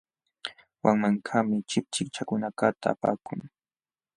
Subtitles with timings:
[0.83, 3.39] Wanmankaqmi chipchichakunakaqta apakun.